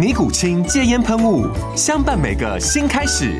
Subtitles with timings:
[0.00, 1.46] 尼古清戒烟喷雾，
[1.76, 3.38] 相伴每个新开始。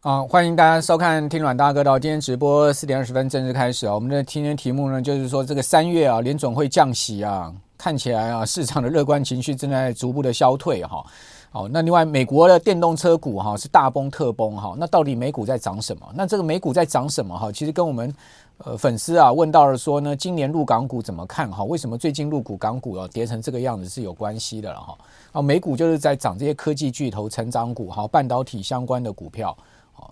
[0.00, 3.94] 啊，欢迎大家收看《听阮大哥道》，今天直播四点二十分正式开始啊。
[3.94, 11.04] 我们的今天题目呢，就是说这个三月啊，联总会降息啊，看起来啊， 市场的乐观情绪正在逐步的消退哈。
[11.50, 16.06] 好，那另外美国的电动车股哈是大崩特崩哈，那到底美股在涨什么？
[16.14, 17.52] 那这个美股在涨什么哈？
[17.52, 18.10] 其实跟我们。
[18.58, 21.64] 呃，粉丝啊问到了说呢，今年入港股怎么看哈？
[21.64, 24.96] 为什么最近入股港股啊跌成这个样子是有关系的了哈？
[25.32, 29.56] 啊，美股就是在涨这些科技巨头成长股哈，半导体相关的股票。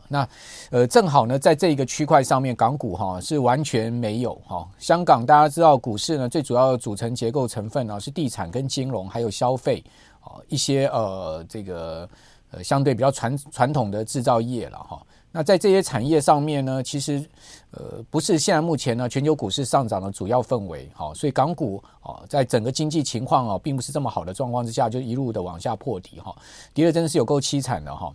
[0.08, 0.28] 那
[0.70, 4.66] 呃正好呢，在这一个区块上面，港股哈是完全没有哈。
[4.78, 9.82] 香港大家知道股市呢最主要的组成结构成分呢是地产跟金融还有消费
[10.20, 12.08] 啊一些呃这个
[12.50, 15.02] 呃相对比较传传统的制造业了哈。
[15.33, 17.25] 那在这些产业上面呢，其实，
[17.70, 26.36] 呃，不是现在目前呢全球股市上涨的主要氛围，好，所以港股啊，在整个经济情况啊，并不是这么好的状况之下，就一路的往下破底哈，
[26.75, 28.12] 跌的真的是有够凄惨的哈。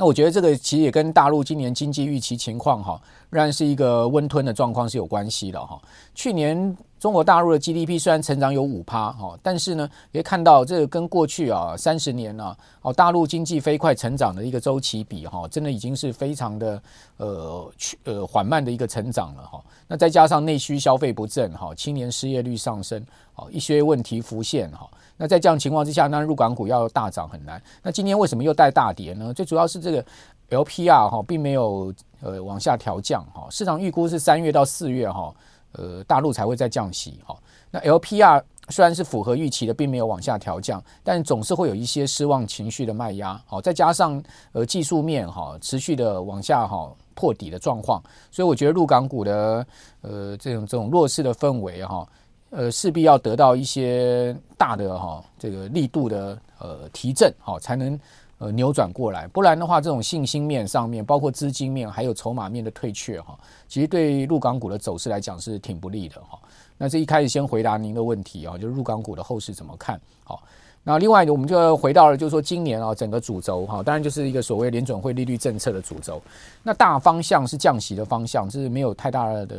[0.00, 2.98] 那我觉得这个其实也跟大陆今年经济预期情况哈，
[3.28, 5.78] 仍然是一个温吞的状况是有关系的哈。
[6.14, 6.74] 去年。
[7.00, 16.82] 中国大陆的 GDP 虽然成长有五趴哈，但是呢，也看到这个跟过去啊三十年呢，哦大陆经济飞快成长的一个周期比哈，真的已经是非常的
[17.16, 19.58] 呃去呃缓慢的一个成长了哈。
[19.88, 23.02] 那再加上内需消费不振哈，青年失业率上升，
[23.34, 24.86] 哦一些问题浮现哈。
[25.20, 27.62] 那在这样情况之下，那入港股要大涨很难。
[27.82, 29.34] 那今天为什么又带大跌呢？
[29.34, 30.02] 最主要是这个
[30.48, 31.92] LPR 哈并没有
[32.22, 35.30] 呃往下调降哈，市场预估是三月到四月哈。
[35.72, 37.36] 呃，大陆才会再降息哈。
[37.70, 43.40] 那 LPR 虽然是符合预期的，并没有往下调降，但总是会有一些失望情绪的卖压。
[43.46, 44.20] 好，再加上
[44.50, 49.64] 呃技术面哈持续的往下哈破底的状况，所以我觉得入港股的
[50.00, 52.04] 呃这种这种弱势的氛围哈，
[52.50, 57.98] 呃势必要得到一些大的哈这个力度的呃提振哈，才能。
[58.42, 66.38] 呃，扭转过来，不然的话，这种信心面上面，包括资金面，还有筹码面的退却哈，其实对入港股的走势来讲是挺不利的哈。
[66.78, 70.00] 那这一开始先回答您的问题啊，就是入港股的后市怎么看？
[70.24, 70.42] 好，
[70.82, 76.20] 那另外我们就回到了，就是说今年啊，整个主轴哈，当然就是一个所谓联准会利率政策的主轴。
[76.62, 79.56] 那大方向是降息的方向，这是没有太大的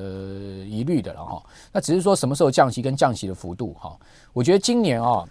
[0.67, 1.41] 疑虑的了哈。
[1.71, 3.95] 那只是说什么时候降息跟降息的幅度哈，
[4.33, 5.23] 我觉得今年啊。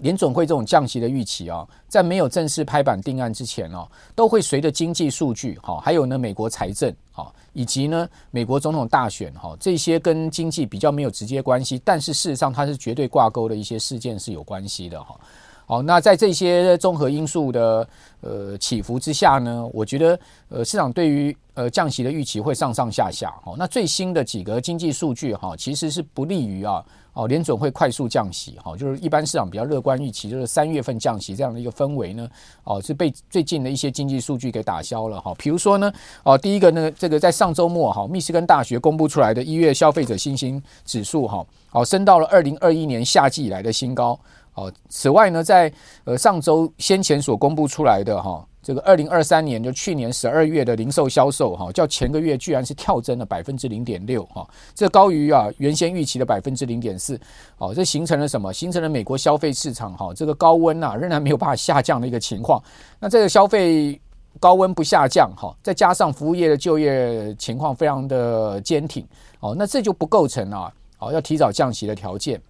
[0.00, 15.18] 联准会这种降息的预期啊，在没有正式拍板定案之前哦，都会随着经济数据哈，还有呢美国财政哈，以及呢美国总统大选哈，这些跟经济比较没有直接关系，但是事实上它是绝对挂钩的一些事件是有关系的哈。
[15.66, 17.88] 好，那在这些综合因素的
[18.20, 20.18] 呃起伏之下呢，我觉得
[20.48, 23.32] 呃市场对于呃降息的预期会上上下下。
[23.44, 26.84] 好，那最新的几个经济数据哈，其实是不利于啊。
[27.14, 32.26] 哦，联准会快速降息，哈，就是一般市场比较乐观预期，就是三月份降息这样的一个氛围呢，
[32.64, 35.34] 哦，是被最近的一些经济数据给打消了，哈。
[35.36, 35.92] 比如说呢，
[36.22, 44.18] 哦，第一个呢，这个在上周末，哈，密斯根大学公布出来的一月消费者信心指数，哈，哦，升到了二零二一年夏季以来的新高，
[44.54, 44.72] 哦。
[44.88, 45.72] 此外呢，在
[46.04, 48.46] 呃上周先前所公布出来的，哈。
[48.64, 57.20] 这个二零二三年就去年十二月的零售销售哈，较前个月居然是跳增了百分之零点六哈，这高于啊原先预期的百分之零点四，
[57.58, 58.52] 哦，这形成了什么？
[58.52, 62.62] 形成了美国消费市场哈这个高温呐仍然没有办法下降的一个情况。
[63.00, 64.00] 那这个消费
[64.38, 69.04] 高温不下降哈，再加上服务业的就业情况非常的坚挺
[69.40, 72.40] 哦，那这就不构成啊哦要提早降息的条件。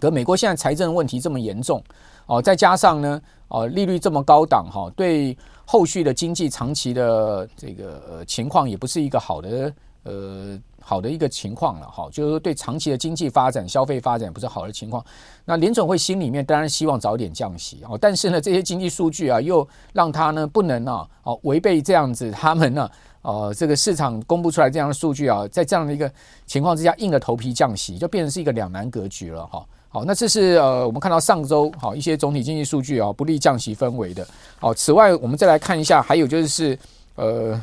[0.00, 1.80] 可美国现在财政问题这么严重
[2.26, 3.20] 哦，再加上呢。
[3.52, 9.74] 哦，利率这么高档哈，对后续的经济长期的这个情况也不是一个好的
[10.04, 15.04] 呃好的一个情况了哈，就是说对长期的经济发展、消费发展不是好的情况。
[15.44, 22.88] 那联准会心里面当然希望早点降息哦，但是呢，这些经济数据啊，又让他呢不能啊哦违背这样子他们呢
[23.22, 26.08] 呃这个市场公布出来这样的数据啊，在这样的一个
[26.46, 29.66] 情况之下，硬着头皮降息，就变成是一个两难格局了哈。
[29.90, 34.26] 好，那这是呃我们看到上周好一些总体经济数据啊不利降息氛围的。
[34.58, 36.78] 好，此外我们再来看一下，还有就是
[37.16, 37.60] 呃。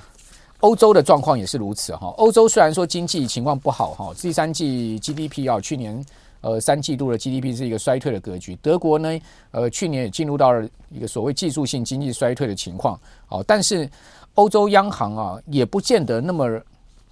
[0.62, 2.08] 欧洲的状况也是如此哈。
[2.18, 6.04] 欧洲虽然说经济情况不好哈，第三季 GDP 啊，去年
[6.42, 8.56] 呃三季度的 GDP 是一个衰退的格局。
[8.56, 9.20] 德国呢，
[9.52, 13.00] 呃去年也进入到了一个所谓技术性经济衰退的情况。
[13.28, 13.88] 好，但是
[14.34, 16.60] 欧洲央行啊，也不见得那么。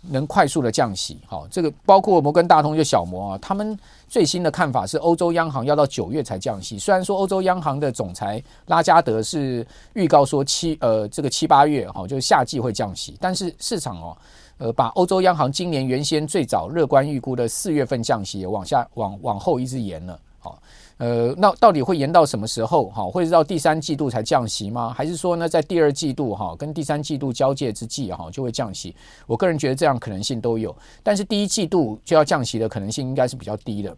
[0.10, 6.78] 能快速的降息，好，这个包括摩根大通就小摩啊，他们最新的看法是欧洲央行要到九月才降息。
[6.78, 14.18] 虽然说欧洲央行的总裁拉加德是预告说七呃这个七八月哈，就是夏季会降息，但是市场哦
[14.58, 20.60] 呃把欧洲央行今年原先最早乐观预估的四月份降息往下往往后一直延了，好。
[20.98, 22.86] 呃，那到底会延到什么时候？
[22.86, 24.94] 哈，会是到第三季度才降息吗？
[24.96, 28.96] 还是说呢，在第二季度哈跟第三季度交界之际哈就会降息？
[29.28, 33.94] 我个人觉得这样可能性都有，但是第一季度就要降息的可能性应该是比较低的。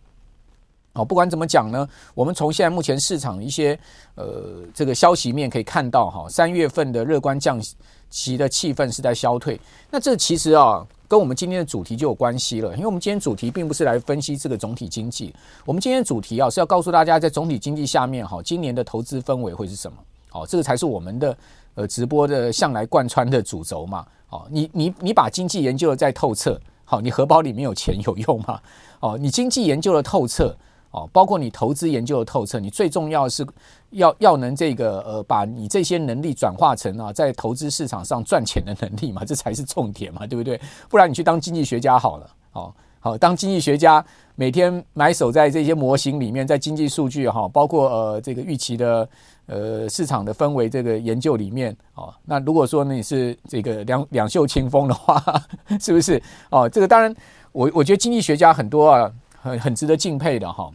[0.93, 3.79] 哦，不管怎么讲呢，我们从现在目前市场一些
[4.15, 7.61] 呃这个消息面可以看到哈，三月份的乐观降
[8.09, 9.61] 息的气氛是在消退。
[9.91, 10.83] 那这其实啊。
[11.07, 15.33] 跟我们今天的主题就有关系了，因为我们今天主题并不是来分析这个总体经济，
[15.65, 19.97] 我们今天的主题啊是要告诉大家，在总体经济下面哈，今年的投资氛围会是什么？
[20.33, 21.37] 哦，这个才是我们的
[21.75, 24.05] 呃直播的向来贯穿的主轴嘛。
[24.29, 28.59] 哦，你你你把经济研究的再透彻，好，你荷包里面有钱有用吗？
[28.99, 30.55] 哦，你经济研究的透彻。
[30.91, 33.45] 哦，包括你投资研究的透彻，你最重要是
[33.91, 40.59] 要要能这个呃，把你这些能力转化成啊，在投资市场上赚钱的能力嘛，这才是重点嘛，对不对？
[40.89, 44.03] 不然你去当经济学家好了，好好当经济学家，
[44.35, 49.07] 每天埋首在这些模型里面，在经济数据哈，包括呃这个预期的
[49.45, 55.21] 呃市场的氛围这个研究里面哦，那如果说你是这个两两袖清风的话，
[55.79, 56.21] 是不是？
[56.49, 57.13] 哦，这个当然，
[57.51, 59.11] 我我觉得经济学家很多啊。
[59.41, 60.69] 很很值得敬佩的哈，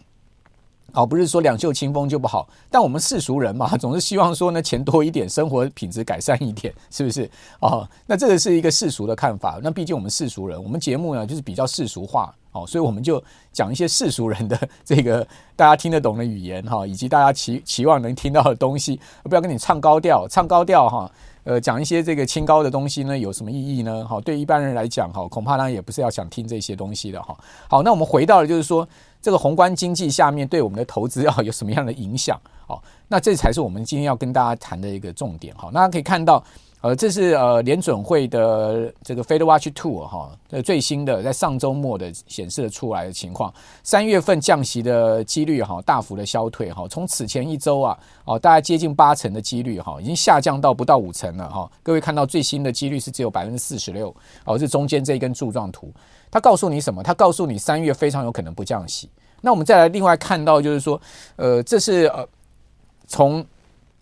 [0.92, 7.28] 好，不是说两袖清风就不好，但我们世俗人嘛， 总是希望说呢，钱多一点，生活品质改善一点，是不是？
[7.60, 9.58] 哦，那这个是一个世俗的看法。
[9.62, 13.22] 那毕竟我们世俗人，我们节目呢就是比较世俗化，哦，所以我们就
[13.52, 15.26] 讲一些世俗人的 这个
[15.56, 21.10] 大家听得懂的语言哈，以及大家期期望能听到的东西，不要跟你唱高调，唱高调哈。
[21.44, 24.06] 呃，讲一些这个清高的东西呢，有什么意义呢？
[24.06, 27.36] 好，对一般人来讲，哈，恐怕呢也不是要想听这些东西的，哈。
[27.68, 28.88] 好，那我们回到了，就是说，
[29.20, 32.40] 这个宏观经济下面对我们的投资要有什么样的影响？
[32.66, 35.70] 好，那这才是我们今天要跟大家谈的一个重点，好。
[35.70, 36.42] 大家可以看到。
[36.82, 51.70] 呃，这是呃联准会的这个 Fed Watch Two 哈，最新的在上周末的显示出来的情况，三月份降息的几率哈大幅的消退哈，从此前一周啊哦大概接近八成的几率哈，已经下降到不到五成了哈。
[51.84, 54.12] 各位看到最新的几率是只有百分之四十六
[54.44, 55.88] 哦，这中间这一根柱状图，
[56.32, 57.00] 它告诉你什么？
[57.00, 59.08] 它告诉你三月非常有可能不降息。
[59.40, 61.00] 那我们再来另外看到就是说，
[61.36, 62.26] 呃，这是呃
[63.06, 63.46] 从。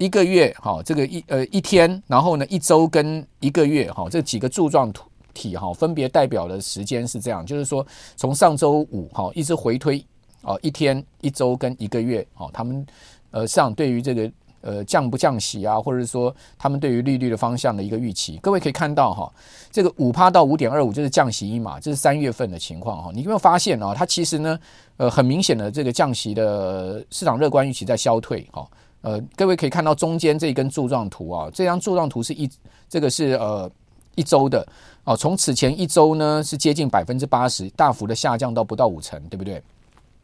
[0.01, 5.05] 一个月，哈，这个一呃一天，然后呢一周跟一个月，哈，这几个柱状图
[5.35, 7.87] 体，哈，分别代表的时间是这样，就是说
[8.17, 10.03] 从上周五，哈，一直回推，
[10.41, 12.85] 哦，一天、一周跟一个月，哦，他们
[13.31, 14.33] 呃上对于这个
[14.63, 19.31] 呃降不降息啊，或者是说他们对于利率的方向的一个预期，各位可以看到哈，
[19.71, 23.95] 这个五趴到五点二五就是降息一码，这是三月份的情况哈，你有没有发现啊？
[23.95, 24.59] 它其实呢，
[24.97, 28.67] 呃，很明显的这个降息的市场乐观预期在消退，哈。
[29.03, 32.51] 呃，各位可以看到中间这一根柱状图啊，这张柱状图是一，
[32.89, 33.71] 这个是呃
[34.15, 34.67] 一周的
[35.05, 39.63] 哦，从此前一周呢是接近百分之八十，大幅的下降到不到五成，对不对？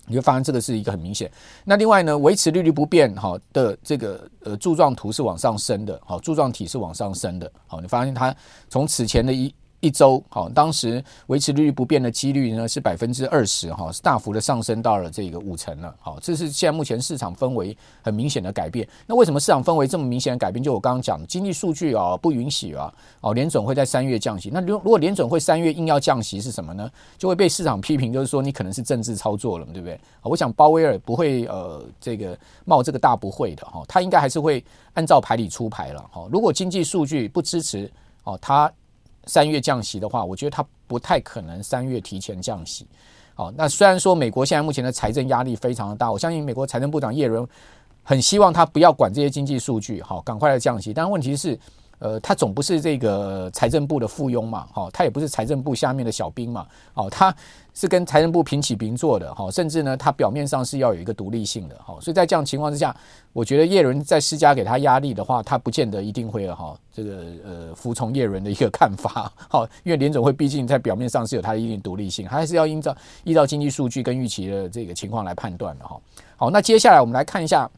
[0.06, 1.30] 你会发现这个是一个很明显。
[1.64, 8.34] 那另外呢，维持利率不变好的这个呃柱状图是往上升的，好，柱状体是往上升的，好，你发现它
[8.68, 9.52] 从此前的一。
[9.86, 15.94] 一周好，当时维持利率不变的几率呢是百分之二十哈，大幅的上升到了这个五成了。
[16.00, 18.86] 好，这是现在目前市场氛围很明显的改变。
[19.06, 20.60] 那为什么市场氛围这么明显的改变？
[20.60, 24.50] 就我刚刚讲，经济数据啊不允许啊，哦，联准会在三月降息。
[24.52, 26.90] 那如如果联准会三月硬要降息是什么呢？
[27.16, 30.00] 就会被市场批评，就是说你可能是政治操作了，对不对？
[30.22, 34.64] 我想鲍威尔不会呃这个冒这个大不会的哈，他应该还是会
[34.94, 36.26] 按照牌理出牌了哈。
[36.32, 37.88] 如果经济数据不支持
[38.24, 38.68] 哦，他。
[39.26, 42.86] 三月降息的话，我觉得它不太可能三月提前降息。
[43.34, 47.46] 好，那虽然说美国现在目前的财政压力非常的大，我相信美国财政部长耶伦
[48.02, 50.94] 很希望他不要管这些经济数据，好，赶快来降息。
[50.94, 51.58] 但问题是，
[51.98, 57.34] 呃，他总不是这个财政部的附庸嘛，哈，他也不是财政部下面的小兵嘛，哦，他
[57.72, 62.94] 是跟财政部平起平坐的，哈，甚至呢，他表面上是要有一个独立性的，哈，所以在这样情况之下，
[63.32, 75.98] 我觉得叶伦在施加给他压力的话，他不见得一定会哈，这个呃服从叶伦的一个看法， 哈，因为联总会毕竟在表面上是有它的一定独立性，还是要依照依照经济数据跟预期的这个情况来判断的，哈，
[76.36, 77.70] 好，那接下来我们来看一下。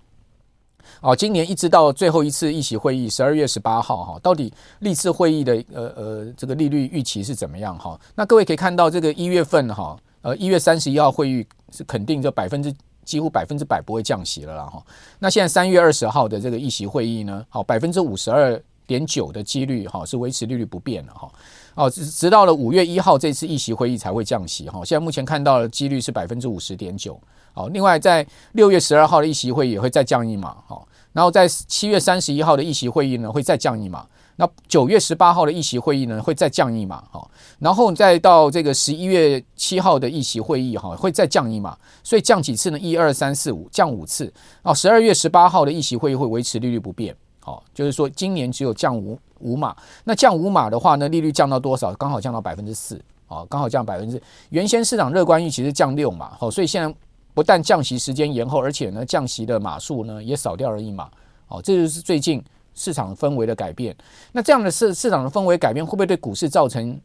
[1.00, 7.98] 哦，今年一直到最后一次议息会议十二月十八号哈，到底历次会议的呃呃这个利率预期是怎么样哈？
[8.14, 14.82] 那各位可以看到这个一月份哈，呃一月三十一号会议是肯定就百分之几乎百分之百不会降息了啦哈。
[15.18, 21.30] 那现在三月二十号的这个议息会议呢，好百分之五十二点九的几率哈是维持利率不变的哈。
[21.74, 24.84] 哦，直直到了五月一号这次议息会议才会降息哈。
[24.84, 27.20] 现在目前看到的几率是百分之五十点九。
[27.58, 42.78] 好，另外在六月十二号的议息会议也会再降一码，好，然后在七月三十一号的议息会议呢会再降一码，那九月十八号的议息会议呢会再降一码，好，然后再到这个十一月七号的议息会议哈会再降一码，所以降几次呢？
[42.78, 44.32] 一二三四五，降五次。
[44.62, 49.74] 哦，十二月十八号的议息会议会维持利率不变，好，就是说今年只有降五五码，
[50.04, 51.92] 那降五码的话呢，利率降到多少？
[51.94, 56.94] 刚好降到百分之四，哦，刚好降百分之，原先市场乐观预期是降六码，好，所以现在。
[57.38, 61.08] 不但降息时间延后，而且呢，降息的码数呢也少掉了一码。
[61.46, 62.42] 哦，这就是最近
[62.74, 63.96] 市场氛围的改变。
[64.32, 67.00] 那这样的市市场的氛围改变，会不会对股市造成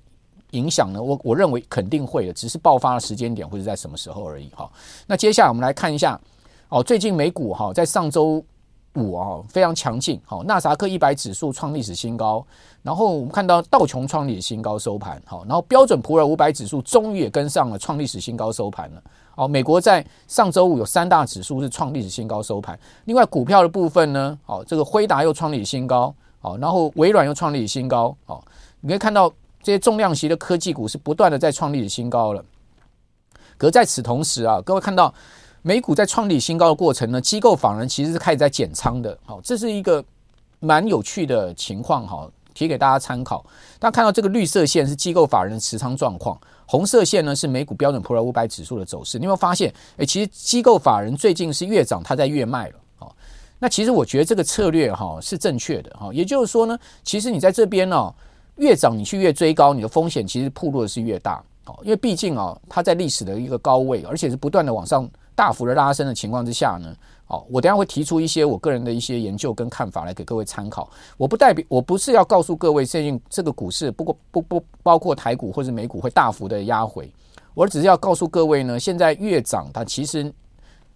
[0.50, 1.00] 影响呢？
[1.00, 4.50] 我我认为肯定会的，只是爆发的时间点会是在什么时候而已。
[4.56, 4.68] 哈，
[5.06, 6.20] 那接下来我们来看一下，
[6.70, 8.44] 哦，最近美股哈在上周
[8.96, 10.20] 五啊非常强劲。
[10.26, 12.46] 好，纳萨克一百指数创历史新高，
[12.82, 15.22] 然后我们看到道琼创历史新高收盘。
[15.26, 19.02] 好，然后标准普尔五百指数终于也跟上了创历史新高收盘了。
[19.36, 22.80] 好，美国在上周五有三大指数是创历史新高收盘。
[23.06, 28.44] 另外，股票的部分呢，好，这个辉达又创历史新高，好，然后微软又创历史新高，好，
[28.82, 29.28] 你可以看到
[29.64, 32.46] 这些重量级的科技股是不断的在创历史新高了。
[33.58, 35.12] 可在此同时啊，各位看到
[35.66, 40.04] 美股在创历史新高的过程呢，机构法人其实是开始在减仓的，好，这是一个
[40.60, 43.46] 蛮有趣的情况，哈，提给大家参考。
[43.80, 46.38] 大家看到这个绿色线是机构法人的持仓状况。
[46.66, 49.74] 红色线呢是美股标准普尔五百指数的走势，你有没有发现？
[49.96, 52.76] 诶，其实机构法人最近是越涨，它在越卖了。
[52.98, 53.16] 好，
[53.58, 56.10] 那其实我觉得这个策略哈是正确的哈。
[56.14, 58.14] 也就是说呢，其实你在这边呢
[58.58, 61.42] 越涨，你去越追高，你的风险其实暴露的是越大。
[61.68, 66.96] 哦，因为毕竟啊，它在历史的一个高位，而且是不断的往上大幅的拉升的情况之下呢。
[67.26, 70.90] 好，我等下会提出一些我个人的一些研究跟看法来给各位参考。
[71.18, 77.10] 我不代表，我不是要告诉各位最近这个股市，不过不不包括台股或者美股会大幅的压回，
[77.54, 80.32] 我只是要告诉各位呢，现在越涨，它其实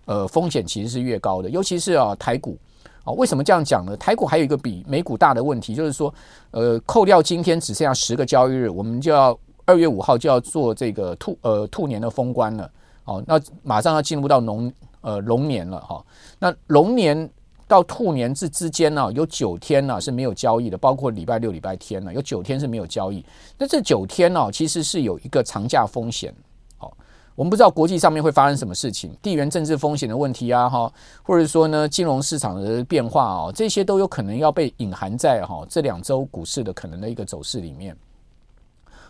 [0.06, 2.58] 呃风险其实是越高的，尤其是啊台股
[3.06, 3.96] 啊，为什么这样讲呢？
[3.96, 6.14] 台股还有一个比美股大的问题，就是说
[6.52, 12.70] 呃扣掉今天只剩下十个交易日，我们就要二月五号就要做这个兔呃兔年的封关了。
[13.08, 14.72] 哦，那马上要进入到龙
[15.02, 16.06] 呃龙年了哈。
[16.38, 17.30] 那龙年
[17.66, 23.26] 到兔年这之间呢，有九天呢是没有交易的，包括礼拜六、礼拜天呢，有九天是没有交易。
[23.58, 26.34] 那这九天呢，其实是有一个长假风险。
[26.78, 26.96] 好，
[27.34, 30.92] 我们不知道国际上面会发生什么事情，地缘政治风险的问题啊，哈，
[31.24, 37.96] 或者说呢金融市场的变化啊，这些都有可能要被隐含在哈这两周股市的可能的一个走势里面。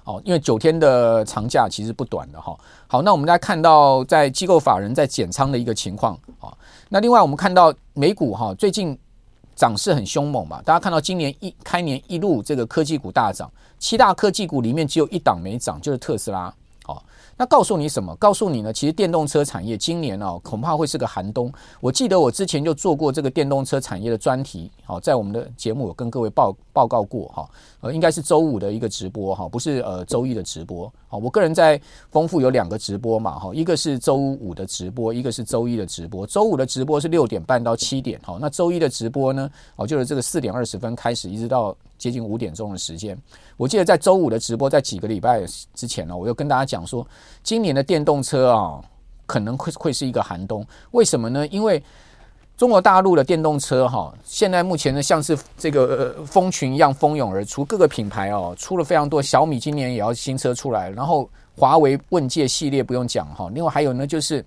[0.07, 2.57] 哦，因为九天的长假其实不短的哈。
[2.87, 6.47] 好，那我们再看到在机构法人在减仓的一个情况啊。
[6.87, 8.97] 那另外我们看到美股哈最近
[9.53, 16.53] 涨势很凶猛嘛，大家看到今年一开年一路这个科技股大涨，七大科技股里面只有一档没涨，就是特斯拉。
[17.37, 18.15] 那告诉你什么？
[18.15, 21.53] 告诉你呢，其实电动车产业今年哦，恐怕会是个寒冬。
[21.79, 27.47] 我记得我之前就做过这个电动车产业的专题，好，在我们的节目有跟各位报报告过哈，
[27.81, 30.91] 呃，应该是周五的一个直播哈，不是呃周一的直播。
[31.07, 31.79] 好，我个人在
[32.09, 36.25] 丰富有两个直播嘛哈，一个是周五的直播，一个是周一的直播。
[36.25, 41.75] 周五的直播是六点半到七点，好，那周一的直播呢，哦，就是这个四点二十分开始，一直到
[42.07, 43.17] 接近五点钟的时间。
[43.57, 47.05] 我记得在周五的直播，在几个礼拜之前呢，我又跟大家讲说，
[47.43, 48.81] 今年的电动车啊，
[49.25, 50.65] 可能会会是一个寒冬。
[50.91, 51.45] 为什么呢？
[51.47, 51.83] 因为
[52.55, 59.21] 中国大陆的电动车哈，现在目前呢，像是这个蜂群一样蜂拥而出，各个品牌哦，出了非常多。
[59.21, 64.45] 小米今年也要新车出来，然后华为问界系列不用讲哈，另外还有呢，就是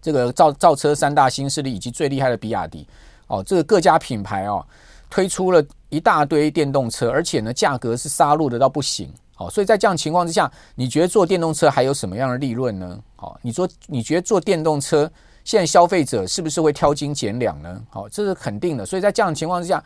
[0.00, 2.86] 这个造造车三大新势力以及最厉害的比亚迪
[3.26, 4.64] 哦，这个各家品牌哦。
[5.12, 9.12] 推出了一大堆电动车，而且呢，价格是杀戮的到不行。
[9.34, 12.98] 好，所以在这样情况之下，你觉得做电动车还有什么样的利润呢？
[13.14, 15.10] 好，你说你觉得做电动车，
[15.44, 17.82] 现在消费者是不是会挑斤减两呢？
[17.90, 18.86] 好，这是肯定的。
[18.86, 19.84] 所以在这样的情况之下，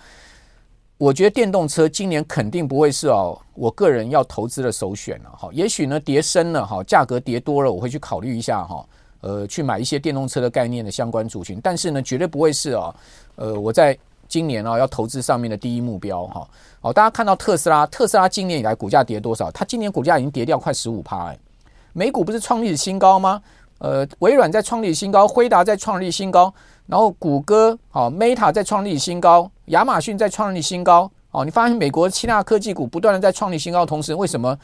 [0.97, 5.49] 我觉得电动车今年肯定不会是哦，我个人要投资的首选了哈。
[5.52, 8.87] 也许呢，跌深了哈，价格跌多了，我会去考虑一下哈，
[9.23, 11.59] 呃，去买一些电动车的概念的相关族群。
[11.61, 12.95] 但是呢，绝对不会是哦，
[13.35, 16.49] 呃，我在今年啊要投资上面的第一目标哈。
[16.80, 19.50] 好，大家看到特斯拉，特斯拉今年以来股价跌多少？
[19.50, 21.38] 它今年股价已经跌掉快十五趴哎。
[21.92, 23.40] 美股不是创历史新高吗？
[23.78, 26.52] 呃，微软在创历史新高，辉达在创历史新高。
[26.87, 31.11] 然后谷歌、好 Meta 在创历史新高，亚马逊在创历史新高。
[31.33, 34.56] 哦，你发现美国七大科技股不断的在创历史新高同时，为什么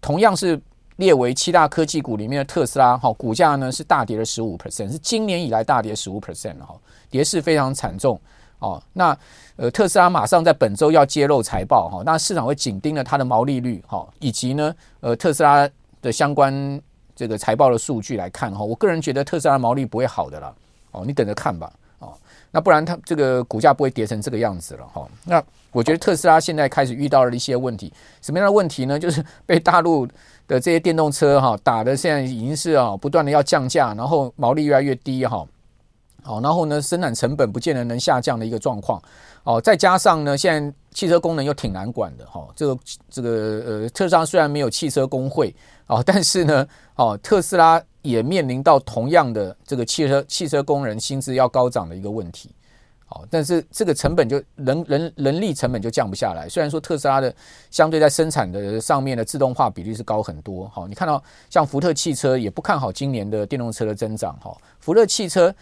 [0.00, 0.58] 同样是
[0.96, 6.74] 列为七大科技股里面的特斯拉，哈，股价呢是大跌了十五 percent，是今年以来大跌十五 percent 哈，
[7.10, 8.18] 跌势非常惨重。
[8.58, 9.16] 哦，那
[9.56, 15.68] 呃，特斯拉马上在本周要揭露财报，哈，那市场会紧盯着它的毛利率，哈，以及呢，呃，特斯拉
[16.00, 16.80] 的相关
[17.14, 20.54] 这个财报的数据来看，哈，我个人觉得特斯拉毛利不会好的啦。
[20.92, 22.14] 哦，你等着看吧，哦，
[22.50, 25.06] 那不然它这个股价不会跌成这个样子了，哈。
[25.24, 28.96] 那我觉得特斯拉现在开始遇到了一些问题，什么样的问题呢？
[29.00, 30.06] 就是被大陆
[30.48, 35.46] 的这些电动车哈打的，现在已经是啊不断的要降价，然后毛利越来越低哈，
[36.26, 39.00] 好，然后呢生产成本不见得能下降的一个状况，
[39.44, 42.78] 哦，再加上呢现在汽车工人又挺难管的哈，这个
[43.08, 43.30] 这个
[43.64, 45.54] 呃特斯拉虽然没有汽车工会
[45.86, 46.66] 哦，但是呢
[46.96, 47.82] 哦特斯拉。
[48.06, 52.48] 也面临到同样的这个汽车汽车工人薪资要高涨的一个问题，
[53.04, 56.48] 好，但是这个成本就人人人力成本就降不下来。
[56.48, 57.34] 虽然说特斯拉的
[57.68, 65.52] 相对在生产的上面的自动化比例是高很多，好，你看到像福特汽车也不看好今年的电动车的增长，哈，福特汽车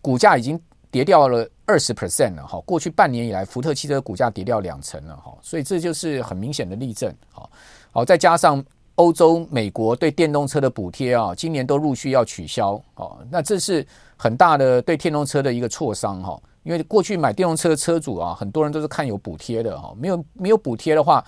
[0.00, 0.60] 股价已经
[0.90, 7.50] 跌掉了二十 percent 了，哈，过去半年以来福特汽车股价跌掉两成了，哈，所以这就是很明显的例证，好，
[7.90, 8.64] 好，再加上。
[8.96, 13.16] 欧洲、美国对电动车的补贴啊，今年都陆续要取消哦。
[13.30, 13.84] 那这是
[14.18, 16.38] 很大的对电动车的一个挫伤哈。
[16.62, 19.94] 因为过去买电动车的车主啊，很多人都是看有补贴的哈。
[19.96, 21.24] 没有没有补贴的话，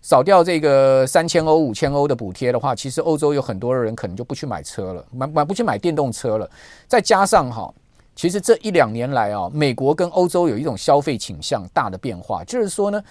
[0.00, 6.48] 少掉这个三千欧、五千欧的补贴的话，其实欧洲有很多人可能就不去买车了，买买不去买电动车了。
[6.86, 7.74] 再加上哈，
[8.20, 13.02] 其实这一两年来啊，美国跟欧洲有一种消费倾向大的变化，就是说呢。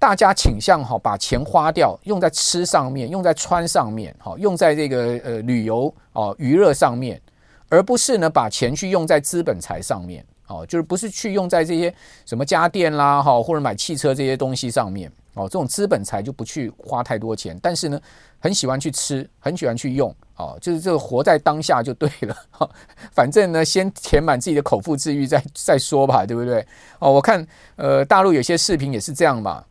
[0.00, 7.20] 大家倾向哈把钱花掉，用在吃上面，用在穿上面，哈，用在这个呃旅游哦娱乐上面，
[7.68, 11.92] 而不是呢把钱去用在资本财上面，哦，就是不是去用在这些
[12.24, 18.00] 什么家电啦哈或者买汽车这些东西上面，哦，这种资本财就不去花太多钱，但是呢
[18.40, 22.68] 很喜欢去吃，很喜欢去用，哦，就是这个活在当下就对了，哈，
[23.12, 26.66] 反正呢先填满自己的口腹之欲再再说吧，对不对？
[26.98, 27.46] 哦，我看
[27.76, 29.64] 呃大陆有些视频也是这样嘛。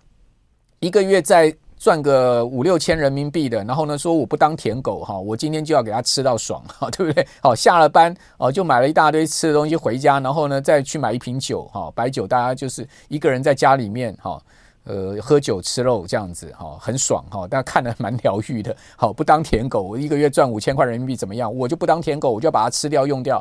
[0.80, 7.28] 一个月再赚个五六千人民币的，然后呢说我不当舔狗哈，我今天就要给他吃到爽哈，对不对？
[7.42, 14.42] 好，下了班哦就买了一大堆吃的东西回家，然后呢再去买一瓶酒哈，白酒，大家就是一个人在家里面哈，
[14.88, 18.76] 呃喝酒吃肉这样子哈，很爽哈，大家看得蛮疗愈的。
[18.96, 21.54] 好，不当舔狗，我一个月赚五千块人民币怎么样？
[21.54, 23.38] 我就不当舔狗，我就要把它吃掉用掉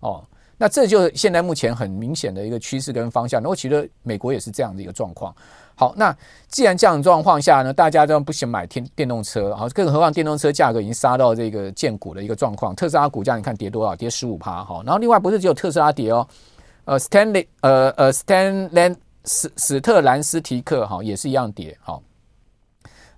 [0.00, 0.24] 哦。
[0.58, 3.42] 那这就是现在目前很明显的一个趋势跟方向。
[3.42, 5.34] 那我觉得美国也是这样的一个状况。
[5.74, 6.16] 好，那
[6.48, 12.74] 既然这样的状况下呢，大家都不想买电电动车，好，更何况电动车价格已经杀到这个见股的一个状况。
[12.74, 13.94] 特斯拉股价你看跌多少？
[13.94, 14.64] 跌十五趴。
[14.64, 16.26] 好，然后另外不是只有特斯拉跌哦，
[16.86, 21.76] 呃，Stanley，呃呃，Stanland 史史特兰斯提克哈也是一样跌。
[21.82, 22.02] 好，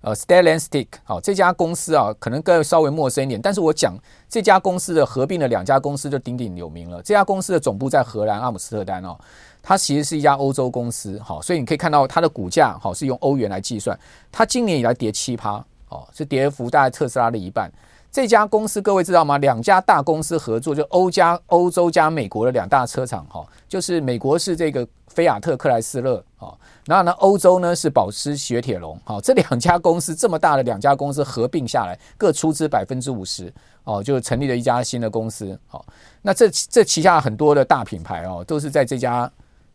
[0.01, 3.97] 呃，Stellantis 好，这家公司啊，可能各位稍微陌生一点，但是我讲
[4.29, 7.03] 这家公司的合并的两家公司就鼎鼎有名了。
[7.03, 9.17] 这家公司的总部在荷兰阿姆斯特丹哦。
[9.61, 13.99] 它其实是一家欧洲公司，好，所以你可以看到它的股价，好，是用欧元来计算。
[14.33, 17.71] 它今年以来跌七趴，哦，是跌幅大概特斯拉的一半。
[18.11, 19.37] 这家公司各位知道吗？
[19.37, 26.55] 两家大公司合作，就欧加欧洲加美国的两大车厂，哈，就是美国是这个菲亚特克莱斯勒，啊，
[26.87, 33.53] 然后呢，欧洲呢是保时雪铁龙，好，这两家公司这么大的两家公司合并下来，各出资百分之五十，
[33.85, 35.85] 哦，就成立了一家新的公司，好，
[36.23, 39.31] 那这这旗下很多的大品牌哦，都是在这家。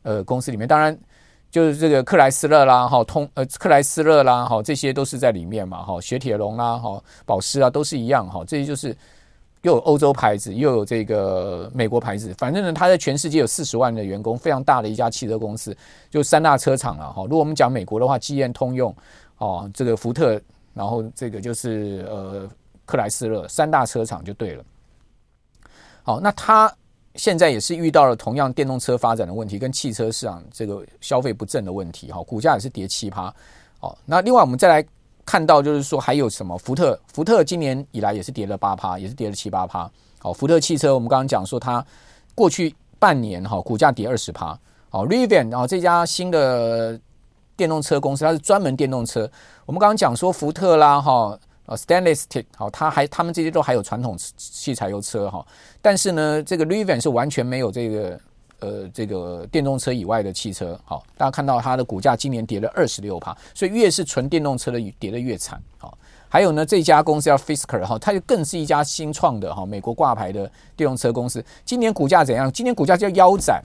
[0.06, 0.94] 呃，公司里面当然
[1.50, 8.94] 就是这个克莱斯勒啦，哈，通呃克莱斯勒啦，哈，这些都是在里面嘛，哈，雪铁龙啦，哈，保时啊，都是一样，哈，这些就是
[9.64, 15.76] 又有欧洲牌子，又有这个美国牌子，反正呢，它在全世界有四十万的员工，非常大的一家汽车公司，
[16.10, 17.24] 就三大车厂了，哈。
[17.24, 18.96] 如果我们讲美国的话，GM、通用，
[19.40, 20.40] 哦，这个福特，
[20.74, 22.50] 然后这个就是呃
[22.86, 24.64] 克莱斯勒三大车厂就对了。
[26.04, 26.74] 好，那它。
[27.16, 33.32] 现在也是遇到了同样电动车发展的问题，跟汽车市场这个消费不振的问题，哈，股价也是跌七趴，
[33.80, 34.84] 好，那另外我们再来
[35.26, 36.58] 看到，就是说还有什么？
[36.58, 41.86] 福特，福特今年以来也是跌了八趴，也是跌了七八趴，好，福特汽车我们刚刚讲说它
[42.36, 44.58] 过去半年哈股价跌二十趴，
[44.90, 47.00] 好，Rivian 啊，这家新的
[47.56, 49.30] 电动车公司，它是专门电动车。
[49.66, 55.46] 我们刚刚讲说福特啦，哈，呃，Stellantis，好，它还他们这些都还有传统汽柴油车哈，
[55.82, 58.20] 但是呢，这个 Rivian 是完全没有这个
[58.64, 60.80] 呃这个电动车以外的汽车。
[60.86, 65.62] 好，大家看到它的股价今年跌了二十六趴，所以越是纯电动车的跌得越惨。
[65.78, 65.98] 好，
[66.30, 71.44] 还有呢，这家公司叫 Fisker 哈，它就更是一家新创的哈美国挂牌的电动车公司。
[71.66, 72.50] 今年股价怎样？
[72.52, 73.62] 今年股价叫腰斩。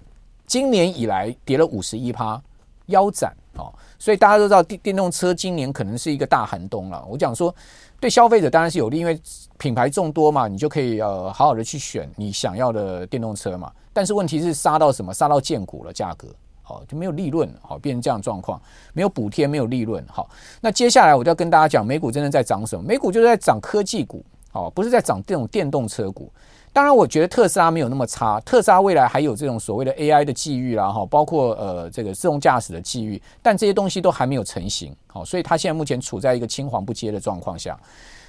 [0.47, 2.41] 今年以来跌了五十一趴，
[2.87, 7.05] 腰斩哦，所以大家都知道电电动车今年可能是一个大寒冬了。
[7.07, 7.55] 我讲说，
[8.01, 9.21] 对消费者当然是有利，因为
[9.59, 13.73] 品牌众多嘛，你就可以呃好好的去选你想要的电动车嘛。
[13.93, 15.13] 但是问题是杀到什么？
[15.13, 16.29] 杀到建股了，价格
[16.63, 18.61] 好就没有利润，好变成这样状况，
[18.93, 20.05] 没有补贴，没有利润。
[20.09, 20.31] 好，
[20.61, 22.85] 那接下来我就要跟大家讲，美股真的在涨什么？
[22.87, 26.31] 美股就是在涨科技股，哦，不是在涨这种电动车股。
[26.79, 28.39] 当然，我觉得特斯拉没有那么差。
[28.43, 37.77] 特斯拉未来还有这种所谓的 AI 的机遇啦，哈，包括呃这个自动驾驶的机遇，但这些东西都还没有成型，好，所以它现在目前处在一个青黄不接的状况下。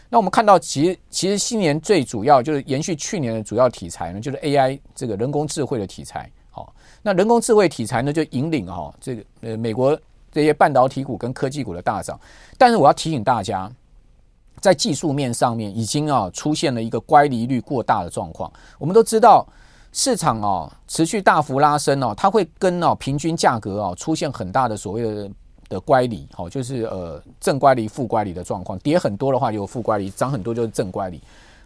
[0.09, 6.27] 那我们看到，其实其实新年最主要就是延续去年的主要题材呢，就是 AI 这个人工智慧的题材。
[6.49, 9.95] 好，那人工智慧题材呢，就引领哈这个呃美国
[10.31, 12.19] 这些半导体股跟科技股的大涨。
[12.57, 13.71] 但是我要提醒大家。
[14.59, 18.51] 在技术面上面，已经啊出现了一个乖离率过大的状况。
[18.77, 19.45] 我们都知道，
[19.91, 25.31] 市场啊持续大幅拉升哦，它会跟哦平均价格哦出现很大的所谓的
[25.69, 28.77] 的乖离，好，就是呃正乖离、负乖离的状况。
[28.79, 31.21] 跌很多的话有负乖离，涨很多就是正乖离。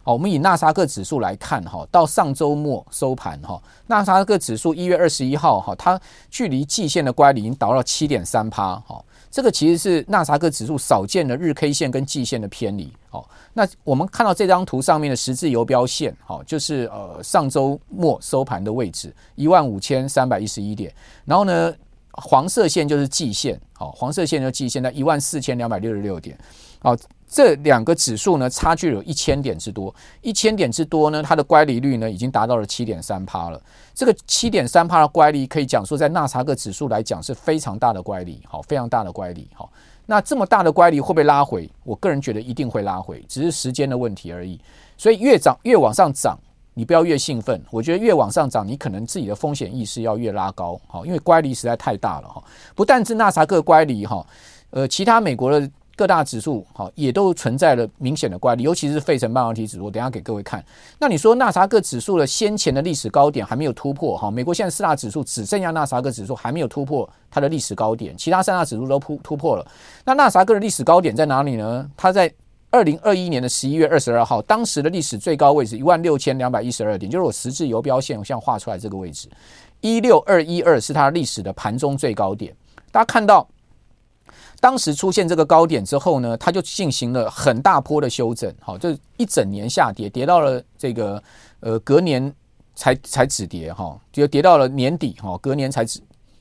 [0.05, 9.01] 好，我们以纳斯克指数来看哈，到上周末收盘哈，纳斯克指数一月二十一号哈，它距离季线的乖离已经达到七点三趴哈。
[9.33, 12.93] 这个其实是纳萨克指数少见的日 K 线跟季线的偏离。
[13.09, 20.93] 好，那我们看到这张图上面的十字游标线，好，就是呃上周末收盘的位置一万五千三百一十一点。
[21.25, 21.73] 然后呢，
[22.13, 26.37] 黄色线就是季线，好，黄色线就是季线在一万四千两百六十六点。
[26.79, 26.95] 好，
[27.27, 33.61] 这两个指数呢，差距有一千点之多，一千点之多呢，它的乖离率呢已经达到了七点三趴了。
[33.95, 39.71] 这个七点三趴的乖离，可以讲说在纳查克指数来讲是非常大的乖离，好，非常大的乖离，好。
[40.05, 41.69] 那这么大的乖离会不会拉回？
[41.85, 44.59] 我个人觉得一定会拉回，只是时间的问题而已。
[44.97, 46.37] 所以越涨越往上涨，
[46.73, 47.61] 你不要越兴奋。
[47.71, 52.43] 我觉得越往上涨，你可能自己的风险意识要越拉高，好，因为乖离实在太大了哈。
[52.75, 54.25] 不但是纳斯克乖离哈，
[54.71, 55.69] 呃，其他美国的。
[55.95, 59.85] 各大指数好，也都存在了明显的乖离，尤其是费城半导体指数。
[59.85, 60.65] 我等下给各位看。
[60.97, 64.31] 那你说纳斯克指数的先前的历史高点还没有突破哈？
[64.31, 69.63] 美国现在四大指数只剩下纳斯克指数还没有突破它的历史高点，其他三大指数都突突破了。
[70.03, 71.87] 那纳斯克的历史高点在哪里呢？
[71.95, 72.33] 它在
[72.73, 79.29] 二零二一年的十一月二十二号，当时的历史最高位置一万六千两百一十二点，就是我十字游标线我现在画出来这个位置，
[79.81, 82.51] 一六二一二是它历史的盘中最高点。
[82.91, 83.47] 大家看到。
[84.59, 91.21] 当时出现这个高点之后呢，它就进行了很大波的修正，好，就一整年下跌，跌到了这个
[91.59, 92.33] 呃隔年
[92.73, 95.99] 才才止跌哈，就跌到了年底哈，隔年才止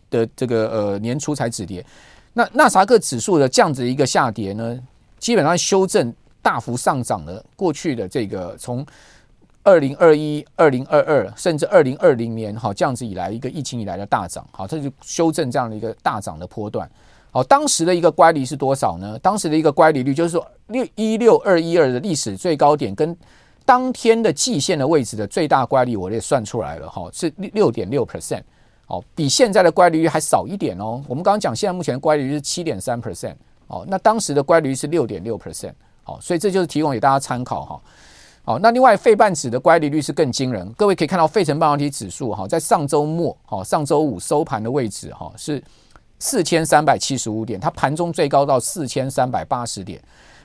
[0.08, 1.84] 的这个呃年初才止跌。
[2.32, 4.78] 那纳斯达克指数的这样子一个下跌呢，
[5.18, 8.84] 基本上修正大幅上涨了过去的这个从
[9.62, 16.90] 二零二一、二零二二甚至二零二零年哈这样子以来一个疫情以来的大涨，好，它就修正这样的一个大涨的波段。
[17.30, 19.18] 好，当时的一个乖离是多少呢？
[19.20, 23.16] 当时的一个乖离率就是说六一六二一二的历史最高点跟
[23.64, 28.42] 当天的季线的位置的最大乖离，我也算出来了哈，是六点六 percent，
[28.88, 31.00] 哦，比现在的乖离率还少一点哦。
[31.08, 33.36] 我们刚刚讲现在目前乖离率是七点三 percent，
[33.68, 35.72] 哦，那当时的乖离率是六点六 percent，
[36.04, 37.80] 好，所以这就是提供给大家参考哈。
[38.44, 45.62] 好，那另外费半指的乖离率是更惊人，各位可以看到费城半导体指数哈，在上周末哈，上周五收盘的位置哈是。
[46.24, 50.00] 四千三百七十五点，它盘中最高到四千三百八十点。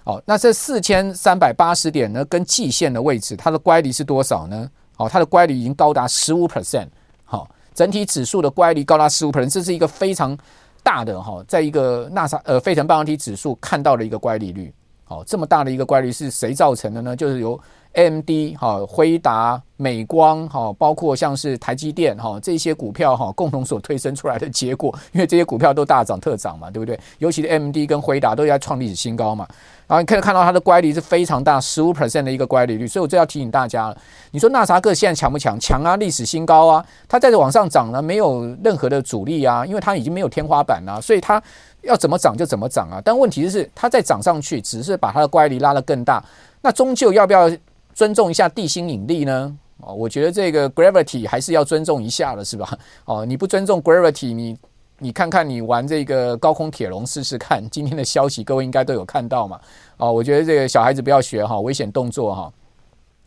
[0.06, 4.68] 哦，那这四千三百八十点呢，跟季线的位置，它的乖离是多少呢？
[4.98, 6.88] 哦，它的乖离已经高达十五 percent。
[7.26, 10.36] 好，整体指数的乖离高达十五 percent，这是一个非常
[10.82, 14.74] 大的哈，在一个纳萨呃费城半导体指数看到的一个乖离率。
[15.08, 17.16] 好，这么大的一个乖离是谁造成的呢？
[17.16, 17.58] 就是由
[17.94, 27.00] AMD 哈、辉达、美光哈，包括像是台积电哈这些股票哈共同所推升出来的结果，因为这些股票都大涨特涨嘛，对不对？
[27.20, 29.48] 尤其是 AMD 跟辉达都在创历史新高嘛，
[29.88, 33.98] 然后你可以看到它的乖离是非常大，十五 percent 的一个乖离率，所以我就要提醒大家了。
[34.32, 35.58] 你说纳斯达克现在强不强？
[35.58, 41.42] 强啊，历史新高啊，它在这往上涨呢，没有任何的阻力啊，因为它已经没有天花板了，所以它
[41.88, 43.02] 要怎么涨就怎么涨啊。
[43.04, 46.24] 但问题就是它再涨上去，只是把它的乖离拉得更大，
[46.62, 47.50] 那终究要不要？
[47.98, 49.58] 尊重一下地心引力呢？
[49.80, 52.78] 哦，我觉得这个 Gravity 还是要尊重一下的，是吧？
[53.06, 54.56] 哦，你不尊重 Gravity，你
[55.00, 57.68] 你看看你玩这个高空铁笼试试看。
[57.72, 59.60] 今天的消息各位应该都有看到嘛？
[59.98, 62.54] 哦，我觉得这个小孩子不要学哈，危险动作哈。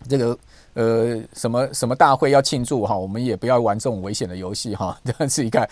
[0.09, 0.39] 这个
[0.75, 5.69] 呃什么什么大会要庆祝哈，我们也不要玩这种危险的游戏哈， 这是一个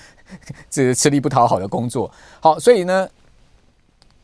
[0.69, 2.11] 这吃力不讨好的工作。
[2.41, 3.09] 好，所以呢，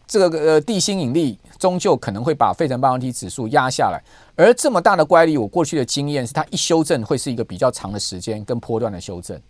[0.07, 4.03] 这个呃地心引力终究可能会把费城半导体指数压下来。
[4.37, 9.41] 而这么大的乖离，我过去的经验是，它一修正会是一个比较长的时间跟波段的修正。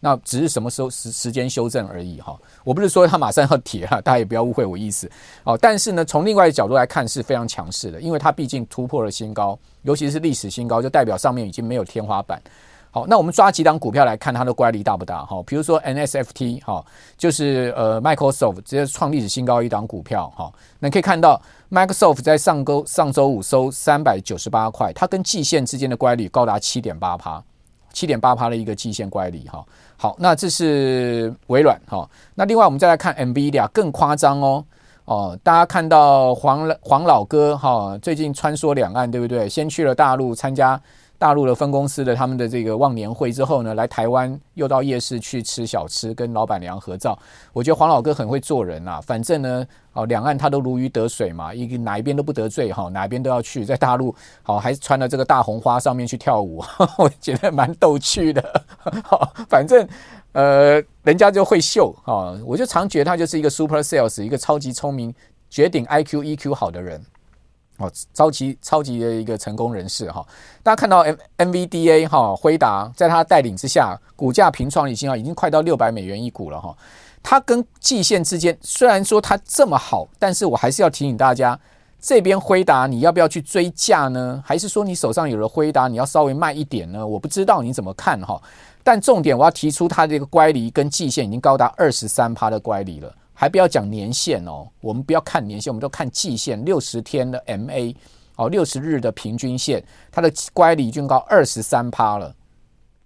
[0.00, 2.36] 那只是什么时候时时间修正而已哈。
[2.64, 5.10] 我不是说它马上要跌了， 大家也不要误会我意思。
[5.44, 12.40] 哦，但是呢，从另外一个角度来看是非常强势的，因为它毕竟突破了新高，尤其是历史新高，就代表上面已经没有天花板。
[12.90, 15.22] 好，那我们抓几档股票来看它的乖离大不大？
[15.26, 16.82] 哈，比如说 NSFT 哈，
[17.18, 20.50] 就是呃 Microsoft 直接创历史新高一档股票哈。
[20.78, 27.44] 那可以看到 Microsoft 在上周上周五收三百九十八块，它跟季线之间的乖离高达七点八趴，
[27.98, 29.64] 七点八趴的一个季线乖离哈。
[29.96, 32.08] 好，那这是微软哈。
[32.36, 34.64] 那另外我们再来看 NVIDIA 更夸张哦
[35.04, 39.48] 哦，大家看到黄黄老哥哈，最近穿梭两岸对不对？
[39.48, 40.80] 先去了大陆参加。
[41.18, 47.18] 大陆的分公司的他们的这个忘年会之后呢，来台湾又到夜市去吃小吃，跟老板娘合照。
[47.52, 53.64] 我觉得黄老哥很会做人呐，反正呢，哦，两岸他都如鱼得水嘛，一个哪一边都不得罪哈，哪一边都要去。
[53.64, 56.62] 在大陆，好，还穿了这个大红花上面去跳舞，
[56.96, 58.64] 我觉得蛮逗趣的。
[59.02, 59.86] 好，反正
[60.32, 65.12] 呃，人家就会秀啊，我就常觉得他就是一个 super sales，一个超级聪明、
[65.50, 67.04] 绝顶 IQ、EQ 好的人。
[67.78, 70.24] 哦，超级超级的一个成功人士哈，
[70.62, 76.76] 大家看到 M NVDA 哈，辉达在他带领之下，股价平创已经啊，已经快到六百美元一股了哈。
[77.22, 81.58] 它跟季线之间虽然说它这么好，但是我还是要提醒大家，
[82.00, 84.42] 这边辉达你要不要去追价呢？
[84.44, 87.06] 还是说你手上有了辉达，你要稍微卖一点呢？
[87.06, 88.40] 我不知道你怎么看哈。
[88.82, 93.14] 但重点我要提出，它这个乖离跟季线已经高达二十三趴的乖离了。
[93.40, 97.94] 还不要讲年限哦，我们不要看年限，我们都看季线，六十天的 MA
[98.34, 102.34] 哦，六十日的平均线，它的乖离均高二十三趴了，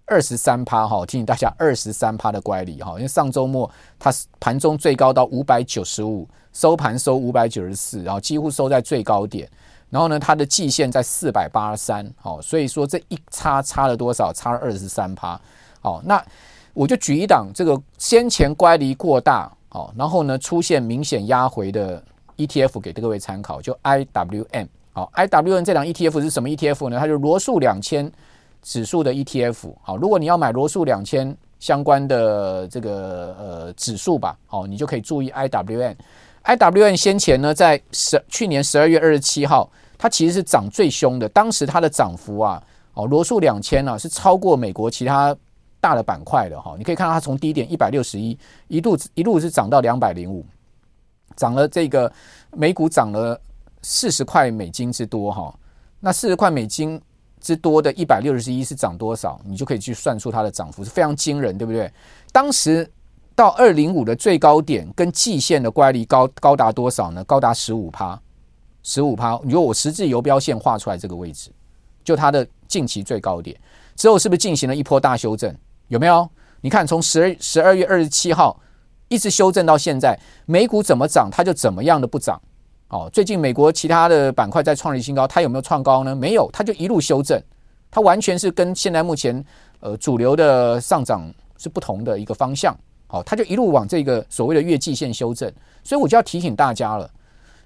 [0.07, 3.69] 二十三趴哈，提醒大家二十三趴的乖离哈，因为上周末
[3.99, 9.47] 它盘中最高到五百九十五，收盘收五百九十四，然后几乎收在最高点，
[9.91, 14.33] 然后呢，它的季线在四百八十三，好，所以说这一差差了多少？
[14.33, 15.39] 差了二十三趴，
[15.79, 16.25] 好，那
[16.73, 19.55] 我就举一档这个先前乖离过大。
[19.73, 21.99] 好，然后呢，出现明显压回的
[22.37, 24.67] ETF 给各位参考，就 IWM。
[24.91, 26.99] 好，IWM 这档 ETF 是什么 ETF 呢？
[26.99, 28.11] 它就罗素两千
[28.61, 29.73] 指数的 ETF。
[29.81, 35.95] 好，如果你要买罗素两千相关的这个呃指数吧，好，你就可以注意 IWM。
[36.43, 42.61] IWM 先前呢，在十去年十二月二十七号，它其实是涨最凶的，当时它的涨幅啊，
[42.93, 45.35] 哦，罗素两千呢是超过美国其他。
[45.83, 50.45] 大的板块的哈，你可以看到它从低点一百六十一，一度一路是涨到两百零五，
[51.35, 52.09] 涨了这个
[52.53, 53.37] 美股涨了
[53.81, 55.53] 四十块美金之多哈。
[55.99, 57.01] 那四十块美金
[57.41, 59.37] 之多的一百六十一是涨多少？
[59.43, 61.91] 你就可以去算出它的涨幅是非常惊人，对不对？
[62.31, 62.89] 当时
[63.35, 67.21] 到二零五的最高点跟季线的乖离高高达多少呢？
[67.25, 68.17] 高达十五趴，
[68.83, 69.37] 十五趴。
[69.43, 71.51] 如果我十字游标线画出来这个位置，
[72.05, 73.59] 就它的近期最高点
[73.97, 75.53] 之后，是不是进行了一波大修正？
[75.87, 76.29] 有没有？
[76.61, 78.57] 你看，从十二十二月二十七号
[79.09, 82.41] 一直修正到现在，美股怎么涨，它就怎么样的不涨。
[82.87, 86.15] 哦，最近美国其他的板块在创立新高，它有没有创高呢？
[86.15, 87.37] 没有，它就一路修正，
[87.91, 89.43] 它完全是跟现在目前
[89.81, 92.73] 呃主流的上涨是不同的一个方向。
[93.07, 95.51] 好，它就一路往这个所谓的月季线修正。
[95.83, 97.11] 所以我就要提醒大家了，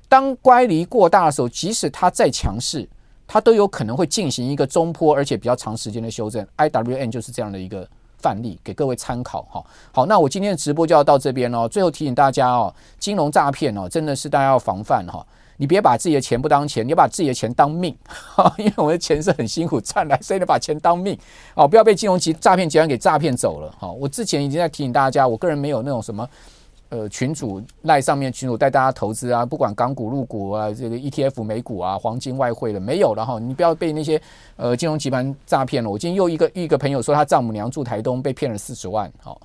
[0.10, 2.90] 当乖离过大的时候，即使它再强势，
[3.28, 6.44] 它都有可能会进行一个中坡而且比较长时间的修正。
[6.58, 7.88] IWM 就是这样的一个。
[8.28, 9.64] 范例给各位参考哈。
[9.94, 11.66] 好，那我今天的直播就要到这边哦。
[11.66, 15.26] 最后提醒大家哦，金融诈骗哦，真的是大家要防范哈。
[15.56, 17.96] 你别把自己的钱不当钱，你要把自己的钱当命。
[18.58, 21.18] 因为我的钱是很辛苦赚来，所以你把钱当命
[21.56, 23.90] 哦，不要被金融集诈骗集团给诈骗走了哈。
[23.90, 26.28] 我之前已经在提醒大家，我个人没有那种什么。
[26.90, 34.22] 呃，群主赖上面群主带大家投资啊，不管港股、入股啊，这个 ETF、美股啊，黄金、外汇的没有了哈，你不要被那些
[34.56, 35.90] 呃金融集团诈骗了。
[35.90, 39.42] 我今天又一个一个朋友说他丈母娘住台东被骗了四十万，好，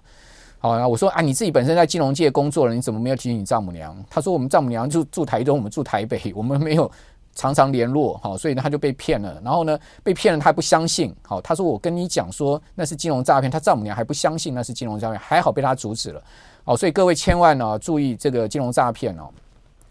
[0.61, 3.96] 好啊，我说啊，你自己本身在金融界工作了，你怎么没有提醒你丈母娘？
[4.09, 6.88] 他说我们丈母娘住住台东，我们住台北，我们没有
[7.35, 9.40] 常常联络，好，所以呢他就被骗了。
[9.42, 16.22] 然后呢被骗了，他还不相信，好，他说我跟你讲说那是金融诈骗，他丈母娘还不相信那是金融诈骗，还好被他阻止了。
[16.64, 19.29] 哦，所以各位千万呢注意这个金融诈骗哦，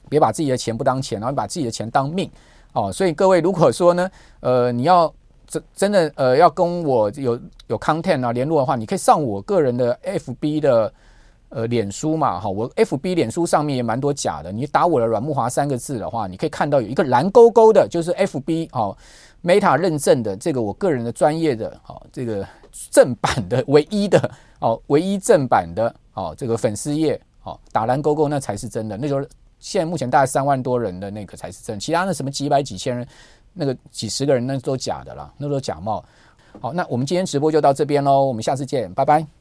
[0.10, 2.30] 别把自己的钱不当钱，然后把自己的钱当命
[2.74, 2.92] 哦。
[2.92, 5.14] 所以各位如果说呢，呃，你要
[5.48, 10.94] 真真的呃要跟我有有 content 啊联络的话，你可以上我个人的 FB 的
[11.50, 14.52] 呃脸书嘛，哈，我 FB 脸书上面也蛮多假的。
[14.52, 18.96] 你打我的阮慕华三个字的话，你可以看到有一个蓝勾勾的，就是 FB 哦
[19.44, 22.48] Meta 认证的这个我个人的专业的哦这个
[22.90, 29.22] 正版的唯一的哦唯一正版的哦这个粉丝页哦打蓝勾勾那才是真的，那时候
[29.60, 33.08] 现在目前大概三万多人的那个才是真，其他的什么几百几千人。
[33.54, 36.02] 那个几十个人那都假的啦，那都假冒。
[36.62, 39.41] 好，那我们今天直播就到这边喽，我们下次见，拜拜。